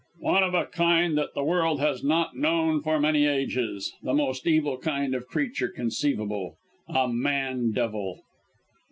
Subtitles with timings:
[0.21, 3.93] "One of a kind that the world has not known for many ages!
[4.01, 6.57] The most evil kind of creature conceivable
[6.89, 8.23] a man devil!"